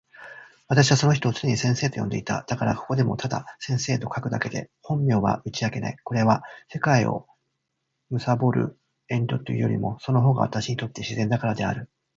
[0.67, 2.43] 私はその人を常に先生と呼んでいた。
[2.47, 5.97] だから、ここでもただ先生と書くだけで、本名は打ち明けない。
[6.03, 7.27] これは、世界を
[8.11, 8.79] 憚る
[9.09, 11.87] 遠慮というよりも、その方が私にとって自然だからである。